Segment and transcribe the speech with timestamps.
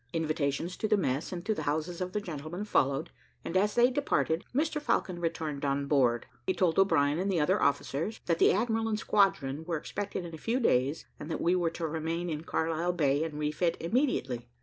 [0.13, 3.11] Invitations to the mess and to the houses of the gentlemen followed,
[3.45, 6.25] and as they departed, Mr Falcon returned on board.
[6.47, 10.33] He told O'Brien and the other officers, that the admiral and squadron were expected in
[10.33, 14.47] a few days, and that we were to remain in Carlisle Bay, and refit immediately.